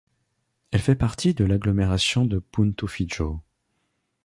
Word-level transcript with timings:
Elle 0.71 0.81
fait 0.81 0.95
partie 0.95 1.35
de 1.35 1.45
l'agglomération 1.45 2.25
de 2.25 2.39
Punto 2.39 2.87
Fijo. 2.87 3.39